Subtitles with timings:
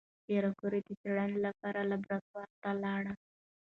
[0.25, 3.03] پېیر کوري د څېړنې لپاره لابراتوار ته لاړ.